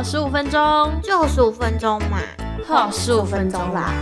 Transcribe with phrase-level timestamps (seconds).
[0.00, 2.16] 好十五分钟，就十五分钟嘛，
[2.66, 3.92] 好十五分钟啦。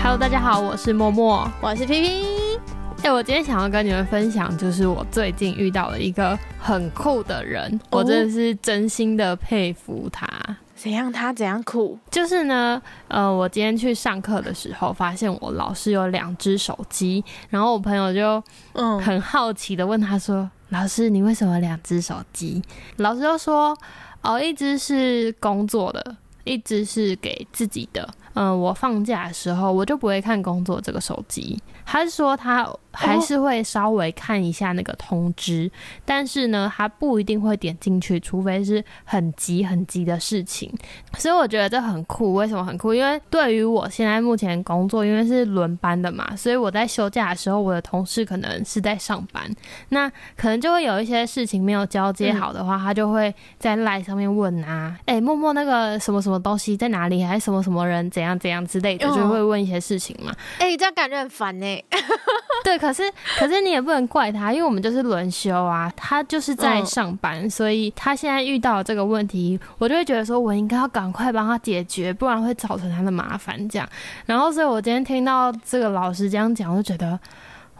[0.00, 2.60] Hello，大家好，我是默默，我是皮皮。
[3.02, 10.28] 哎，我今天想要跟你们分享，就是我最近遇到了一个很酷的人，我真的是真心的佩服他。
[10.76, 11.10] 怎样？
[11.10, 11.98] 他怎样酷？
[12.08, 18.40] 就是呢，呃，我今天去上课的时候，发现我老师有两只手机，然后我朋友就
[18.74, 22.60] 嗯很好奇的问他说：“老师，你为什么两只手机？”
[22.98, 23.78] 老师就说
[24.22, 28.12] ：“哦，一只是工作的，一只是给自己的。
[28.34, 32.68] 嗯，我放假的时候，我就不会看工作这个手机。”他是说他。
[32.96, 35.68] 还是会稍微看一下那个通知，
[36.04, 40.72] 但是呢，他不一定会点进去，除非是很急很急的事情。
[41.18, 42.34] 所以我觉得这很酷。
[42.34, 42.94] 为什么很酷？
[42.94, 49.42] 因为对于我现在目前工作，因为是轮班的嘛，所以我在休假的时候，我的同事可能是在上班，
[49.88, 60.32] 那可能就会有一些事情没有交接好的话，他就会在赖上面问啊，哎，默默那个什么什么东西在哪里，还是什么什么人怎样怎样之类的，就会问一些事情嘛。
[60.58, 61.84] 哎，这样感觉很烦呢。
[62.64, 62.78] 对。
[62.78, 63.02] 可是，
[63.38, 73.68] 可是你也不能怪他，因为我们就是轮休啊，他就是在上班，所以他现在遇到这个问题，我就会觉得说，我应该要赶快帮他解决，不然会造成他的麻烦。
[73.68, 73.88] 这样，
[74.26, 77.18] 然后，所以我今天听到这个老师这样讲，我就觉得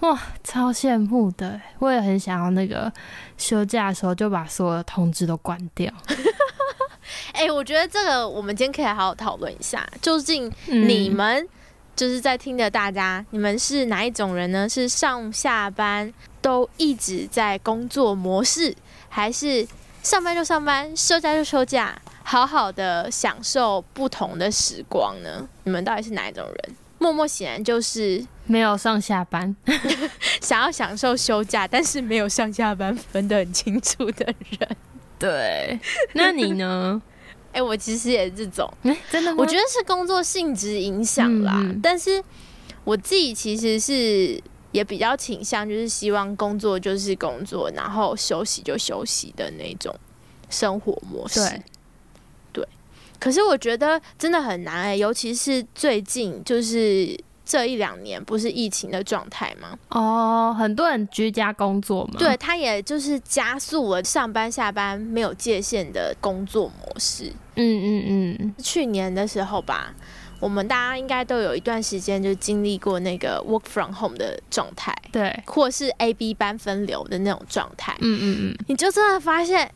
[0.01, 1.61] 哇，超羡慕的。
[1.79, 2.93] 我也很想要那个
[3.37, 5.93] 休假的时候就把所有的通知都关掉。
[7.33, 11.49] 哎，我觉得这个我们今天可以好好讨论一下，究竟你们。
[11.97, 14.69] 就是在听的大家，你们是哪一种人呢？
[14.69, 18.75] 是上下班都一直在工作模式，
[19.09, 19.65] 还是
[20.03, 25.49] 上班就上班，休假就休假，好好的享受不同的时光呢？
[25.63, 26.77] 你们到底是哪一种人？
[26.99, 29.55] 默默显然就是没有上下班，
[30.43, 34.77] 想要享受休假，但是没有上下班分得很清楚的人。
[35.19, 35.79] 对，
[36.13, 37.01] 那你呢？
[37.53, 38.69] 哎，我其实也是这种，
[39.11, 41.65] 真的，我觉得是工作性质影响啦。
[41.81, 42.23] 但是
[42.83, 44.43] 我自己其实是
[44.73, 49.95] 也比较倾向，就是希望工作就是工作，然后休息就休息的那种
[50.51, 51.41] 生活模式。
[51.41, 51.63] 对，
[52.53, 52.69] 对。
[53.21, 57.17] 可是我觉得真的很难哎，尤其是最近就是。
[57.45, 59.79] 这一两年不是疫情的状态吗？
[59.91, 62.15] 哦，很多人居家工作嘛。
[62.19, 67.33] 对，他也就是加速了上班下班没有界限的工作模式。
[67.57, 68.55] 嗯嗯嗯。
[68.59, 69.95] 去年的时候吧，
[70.41, 77.95] 我们大家应该都有一段时间就经历过那个 work from home 的状态，对，或是 A B 班分流的那种状态。
[78.01, 78.65] 嗯嗯嗯。
[78.69, 79.71] 你就真的发现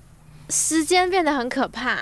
[0.49, 1.99] 时间变得很可怕。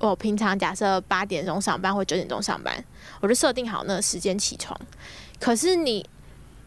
[0.00, 2.72] 我平常假设八点钟上班或九点钟上班。
[3.20, 4.76] 我就设定好那个时间起床，
[5.38, 6.04] 可是你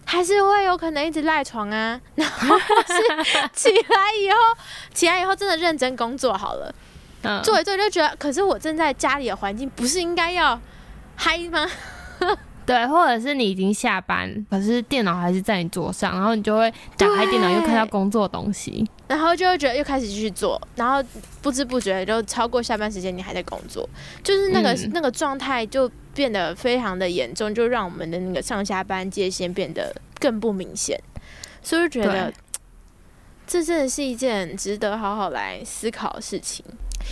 [0.05, 4.37] 还是会有可能一直赖床啊，然后是 起来以后，
[4.93, 6.73] 起来以后真的认真工作好了，
[7.43, 10.57] 做一做就觉得，可是我正在家里的环境，不是应该要
[11.17, 11.67] 嗨吗？
[12.65, 21.03] 对，或者是你已经下班，可是电脑还是在你桌上，然后你就会打开电脑又看到工作东西，然后就会觉得又开始继续做，然后
[21.41, 23.87] 不知不觉就超过下班时间，你还在工作，
[24.23, 30.99] 就是那个那个状态就变得非常的严重，就让我们的那个上下班界限变得更不明显，
[31.61, 32.33] 所以觉得
[33.45, 36.65] 这真的是一件值得好好来思考的事情。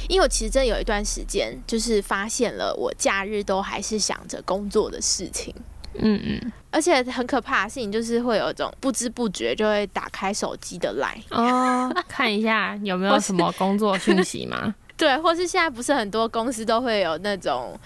[0.09, 5.53] 因为我其实真的有一段时间，就是发现了我假日都还是想着工作的事情，
[5.95, 14.73] 嗯嗯，而且很可怕的事情就是会有一种不知不觉就会打开手机的来哦，看一下有没有什么工作讯息吗？
[14.97, 17.79] 对，或是现在不是很多公司都会有那种。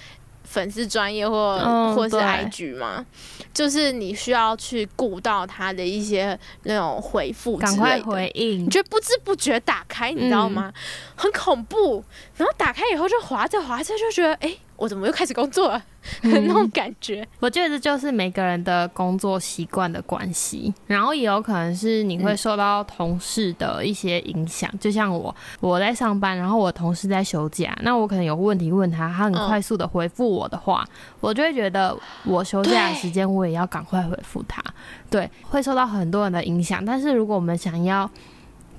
[0.50, 3.06] 粉丝专业或或是 IG 吗？
[3.54, 10.72] 就是你需要去顾到他的一些那种回复，赶快回应，你就不知不觉打开，你知道吗？
[11.18, 12.02] 很恐怖。
[12.38, 14.56] 然后打开以后就滑着滑着就觉得，哎。
[14.78, 15.84] 我怎么又开始工作了？
[16.24, 24.70] 那种感觉，我觉得这就是每个人的工作习惯的关系，然后也有可能是你会受到同事的一些影响。
[24.80, 30.88] 就像我，我在上班，然后我同事在休假，那我可能有问题问他，他很快速的回复我的话，
[31.20, 34.64] 我就会觉得我休假的时间我也要赶快回复他。
[35.10, 36.84] 对，会受到很多人的影响。
[36.84, 38.10] 但是如果我们想要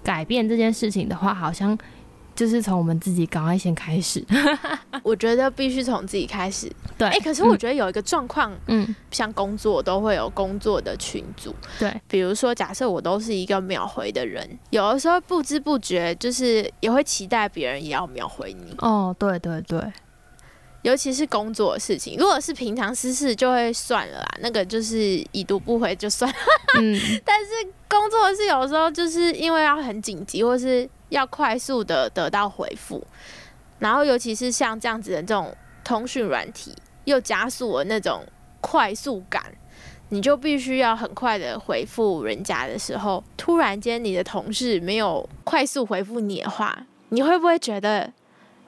[0.02, 1.78] 改变这件事情的话，好像。
[2.38, 4.24] 就是从我们自己赶快先开始，
[5.02, 6.70] 我觉得必须从自己开始。
[6.96, 18.72] 对，哎，可是我觉得有一个状况，嗯，像工作都会有工作的群组，对，比如说假设我都是一个秒回的人，有的时候不知不觉就是也会期待别人也要秒回你。
[18.78, 19.92] 哦，对对对，
[20.82, 22.16] 尤其是工作的事情。
[22.16, 24.96] 如果是平常私事就会算了啦，那个就是
[25.32, 26.32] 已读不回就算。
[26.78, 26.96] 嗯，
[27.26, 27.50] 但是
[27.88, 33.06] 工作是有时候就是因为要很紧急，或是要快速的得到回复，
[33.78, 36.74] 然后尤其是像这样子的这种通讯软体，
[37.04, 38.22] 又加速了那种
[38.60, 39.42] 快速感。
[40.10, 48.10] 你就必须要很快的回复人家的时候，突然间你的同事没有快速回复你的话，你会不会觉得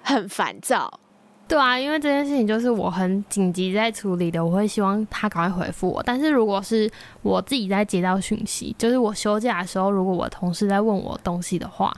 [0.02, 1.00] 很烦躁？
[1.48, 6.02] 对啊，因为这件事情就是我很紧急在处理的，我会希望他赶快回复我。
[6.02, 6.90] 但是如果是
[7.22, 11.90] 我自己在接到讯息，就是我休假的时候，如果我同事在问我东西的话。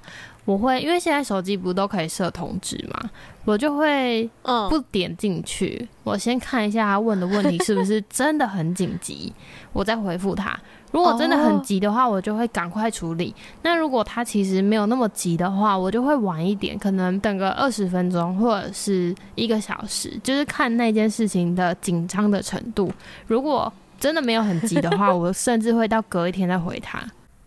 [0.44, 3.10] 我会，因为现在手机不都可以设通知嘛，
[3.44, 4.28] 我就会
[4.68, 9.32] 不点进去，我先看一下他问的问题是不是真的很紧急，
[9.72, 10.58] 我再回复他。
[10.90, 13.32] 如果真的很急的话，我就会赶快处理。
[13.62, 22.92] 那如果他其实没有那么急的话，我就会晚一点，可能等个二十分钟或者是一个小时，就是看那件事情的紧张的程度。
[23.26, 27.00] 如果真的没有很急的话， 我甚至会到隔一天再回他，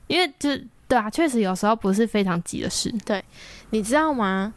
[0.08, 0.50] 因为就。
[0.88, 2.94] 对啊，确实有时候不是非常急的事。
[3.06, 3.24] 对，
[3.72, 4.54] 你知道吗？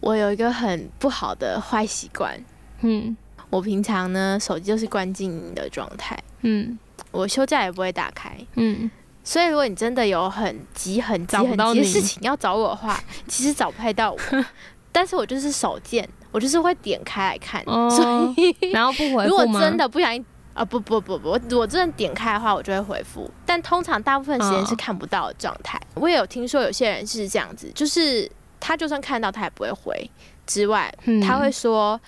[0.00, 2.38] 我有一个很不好的坏习惯。
[2.80, 3.16] 嗯，
[3.50, 6.18] 我平常呢手机就是关静音的状态。
[6.42, 6.78] 嗯，
[7.10, 8.36] 我休假也不会打开。
[8.54, 8.90] 嗯，
[9.22, 14.18] 所以如果你真的有很急、很急、很急的事情要找我的话， 其实找不太到我。
[14.90, 17.64] 但是我就是手贱，我就是会点开来看。
[17.64, 20.24] 所以然后不回复如果真的不小心。
[20.54, 25.80] 啊不不不不，我我真的点开的话，我就会回复，但通常大部分时间是看不到的状态。
[25.94, 30.10] 我也有听说有些人是这样子，就是他就算看到他也不会回，
[30.46, 30.92] 之外
[31.26, 31.98] 他会说，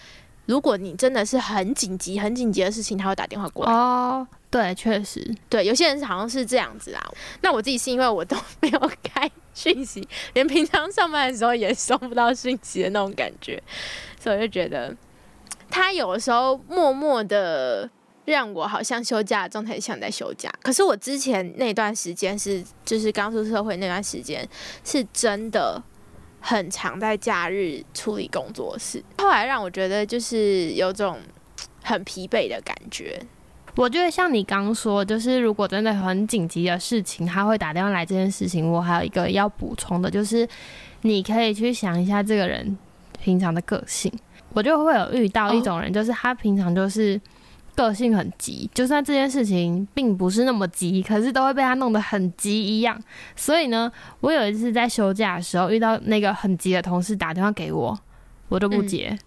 [0.45, 3.73] 如果你真的是很紧急、很紧急的事情，他会打电话过来。
[3.73, 7.03] 哦，对，确实，对，有些人好像是这样子啊。
[7.41, 13.63] 那我自己是因为我都 没有开讯息，连平常上班的时候也收不到讯息的那种感觉，
[14.21, 14.95] 所以我就觉得
[15.71, 17.89] 他有的时候默默的。
[18.27, 24.49] 让我好像休假的状态像在休假，可是我之前那段时间是，就是刚出社会那段时间，
[24.83, 25.83] 是真的
[26.41, 29.05] 很常在假日处理工作室。
[29.19, 31.19] 后来让我觉得就是有种
[31.83, 33.21] 很疲惫的感觉。
[33.77, 40.49] 我觉得像你刚说，就是如果真的很紧急的事情，他会打电话来这件事情，我还有一个要补充的，就是
[41.03, 42.79] 你可以去想一下这个人
[43.21, 44.11] 平常的个性。
[44.55, 47.21] 我就会有遇到一种人，就是他平常就是。
[47.75, 53.01] 个性很急，就算这件事情并不是那么急，可是都会被他弄得很急一样。
[53.35, 53.91] 所以呢，
[54.21, 57.99] 我有一次在休假的时候遇到那个很急的同事打电话给我，
[58.49, 59.19] 我都不接。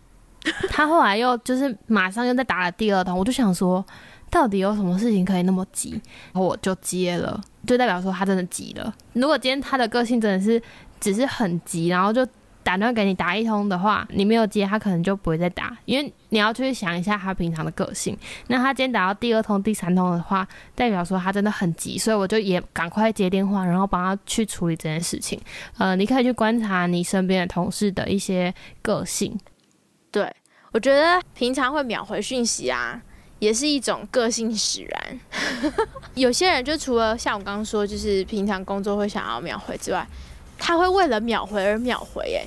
[0.70, 3.86] 他后来又就是马上又在打了第二通，我就想说，
[4.30, 5.92] 到底有什么事情可以那么急？
[6.32, 8.94] 然后我就接了，就代表说他真的急了。
[9.14, 10.62] 如果今天他的个性真的是
[11.00, 12.26] 只是很急，然后就。
[12.68, 18.18] 打电话给你打一通的话，你没有接，他可能就不会再打，因为你要去想一下他平常的个性。
[18.48, 25.40] 那他今天打到第二通、第三通的话，代表说他真的很急，所以我就也赶快接电话，然后帮他去处理这件事情。
[25.78, 29.40] 呃，你可以去观察你身边的同事的一些个性。
[30.12, 30.30] 对
[30.74, 33.02] 我觉得平常会秒回讯息啊，
[33.40, 35.20] 也是一种个性使然。
[36.16, 40.06] 有些人就除了像我刚刚说，就是平常工作会想要秒回之外。
[40.58, 42.46] 他会为了秒回而秒回，哎，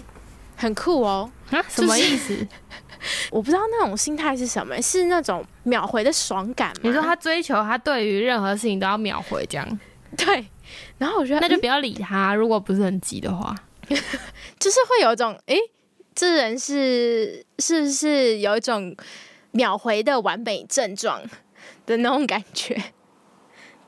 [0.57, 1.31] 很酷哦！
[1.51, 2.47] 啊，什么意思？
[3.31, 6.81] 我不知道那种心态是什么，是那种秒回的爽感吗？
[6.83, 9.81] 你说他追求他对于任何事情都要秒回这样？
[10.17, 10.47] 对。
[10.99, 13.55] 然后我觉得那就不要理他，如果不是很急的话，
[13.89, 15.56] 就是会有一种，哎，
[16.15, 18.94] 这人是是不是有一种
[19.53, 21.23] 秒回的完美症状
[21.87, 22.81] 的那种感觉？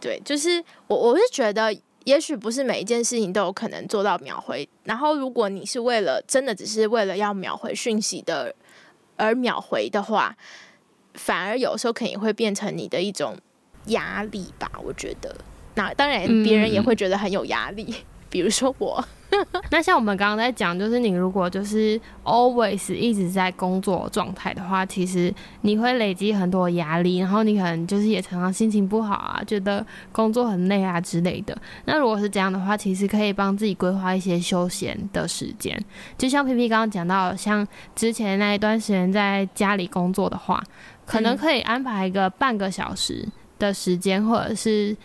[0.00, 1.76] 对，就是我我是觉得。
[2.04, 8.54] 也许不是每一件事情都有可能做到秒回，然后如果你是为了真的只是为了要秒回讯息的
[9.16, 10.37] 而秒回的话，
[11.14, 13.37] 反而有时候可能会变成你的一种
[13.87, 14.71] 压力吧。
[14.85, 15.37] 我觉得，
[15.75, 17.94] 那当然别人也会觉得很有压力，
[18.28, 19.04] 比如说我。
[19.70, 31.56] 那像我们刚刚在讲，就是你如果就是 always 一直在工作状态的话，其实你会累积很多压力，然后你可能就是也常常心情不好啊，觉得工作很累啊之类的。
[31.86, 35.82] 那如果是这样的话，其实可以帮自己规划一些休闲的时间。
[36.18, 40.62] 就像 P P 刚刚讲到，像之前那一段时间在家里工作的话，
[41.06, 43.26] 可能可以安排一个半个小时
[43.58, 44.96] 的时间，或者是。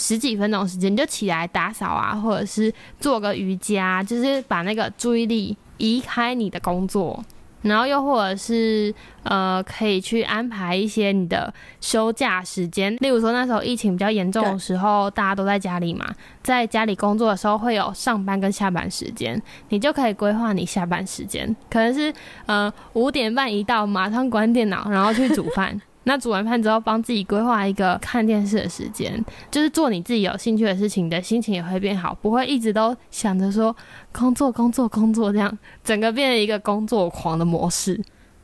[0.00, 7.22] 十几分钟时间，你就起来打扫啊，或者是做个瑜伽，就是把那个注意力移开你的工作，
[7.60, 11.52] 然后又或者是呃，可以去安排一些你的
[11.82, 16.06] 休假时间，例如说那时候疫情比较严重的时候，大家都在家里嘛，
[16.42, 22.10] 在家里工作的时候会有上班跟下班时间，你就可以规划你下班时间，可能是
[22.46, 25.78] 呃五点半一到马上关电脑，然后去煮饭。
[26.04, 33.74] 那煮完饭之后，帮自己规划一个看电视的时间，就是做你自己有兴趣的事情，你的心情也会变好，不会一直都想着说
[34.10, 38.00] 工作、工作、工作这样，整个变成一个工作狂的模式。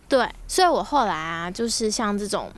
[0.06, 2.50] 对，所以我后来啊，就是像这种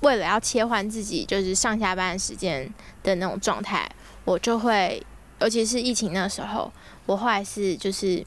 [0.00, 3.90] 为了要切换自己就是上下班时间的那种状态，
[4.24, 5.04] 我就会，
[5.40, 6.72] 尤其是疫情那时候，
[7.04, 8.24] 我后来是就是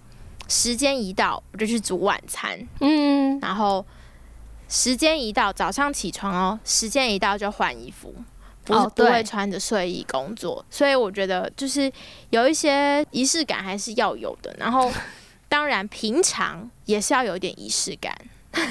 [0.50, 3.86] 时间一到，我就去煮晚餐，嗯，然后。
[4.72, 8.16] 时间一到，早上起床哦，时间一到就换衣服，
[8.64, 10.66] 不不会穿着睡衣工作。
[10.70, 11.92] 所以我觉得就是
[12.30, 14.56] 有一些仪式感还是要有的。
[14.58, 14.90] 然后
[15.50, 18.18] 当然平常也是要有点仪式感，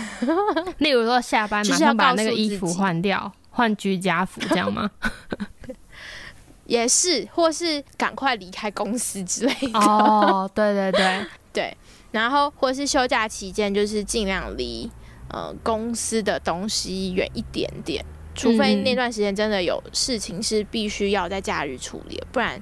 [0.78, 4.90] 例如说下班马上把那个衣服换掉，换居家服这样吗？
[6.64, 9.78] 也是，或是赶快离开公司之类的。
[9.78, 11.76] 哦，对对对对，
[12.12, 14.90] 然后或是休假期间，就是尽量离。
[15.32, 22.60] 呃，公司的东西远一点点，除非那段时间真的有事情是必须要在假日处理，不然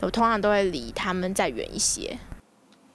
[0.00, 2.18] 我通常都会离他们再远一些。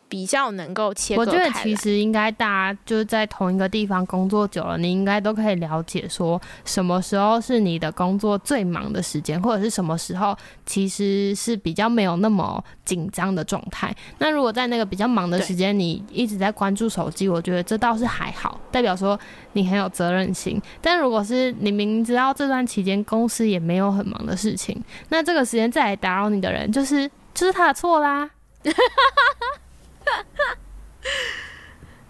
[0.09, 10.35] 比较能够切割我觉得其实应该大家就是在同一个地方工作久了，你应该都可以了解说什么时候是你的工作最忙的时间，或者是什么时候
[10.65, 13.93] 其实是比较没有那么紧张的状态。
[14.19, 19.19] 那如果在那个比较忙的时间，你一直在关注手机，我觉得这倒是还好，代表说
[19.53, 20.61] 你很有责任心。
[20.81, 28.29] 但如果是你明明知道这段期间公司也没有很忙的事情，那这个时间再来打扰你的人，就是就是他的错啦。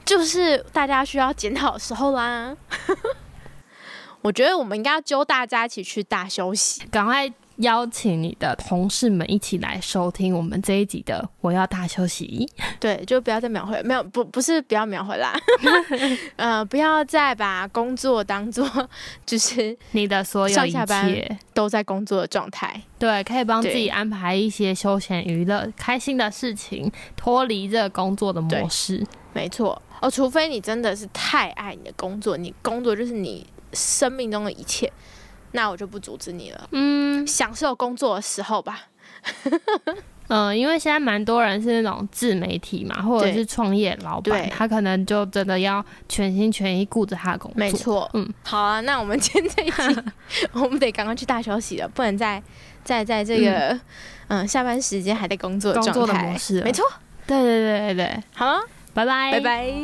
[0.07, 2.55] 就是大家需要检讨的时候啦。
[4.23, 12.49] 我觉得我们应该要揪大家一起去大休息，赶快邀请你的同事们一起来收听我们这一集的《我要大休息》。
[12.79, 15.33] 对，就不要再秒回，没有不不是不要秒回啦，
[16.35, 18.67] 呃，不要再把工作当做
[19.25, 22.81] 就是你的所有一切都在工作的状态。
[22.99, 29.05] 对，可以帮自己安排一些休闲娱乐、开心的事情，脱离这个工作的模式。
[29.31, 29.79] 没错。
[30.01, 34.91] 哦，除非你真的是太爱你的工作，你工作就是你生命中的一切，
[35.51, 36.67] 那我就不阻止你了。
[36.71, 38.87] 嗯，享受工作的时候吧。
[40.27, 47.59] 嗯， 因为现在蛮多人是那种自媒体嘛，或者是创业老板，他可能就真的要全心全意顾着他的工作。
[47.59, 48.09] 没错。
[48.13, 50.01] 嗯，好啊，那我们今天这一期，
[50.53, 52.41] 我们得赶快去大休息了，不能再
[52.83, 53.77] 再在这个
[54.27, 56.61] 嗯下班时间还在工作工作的模式。
[56.61, 56.85] 没错。
[57.25, 58.57] 对对对对对，好。
[58.97, 59.83] 拜拜，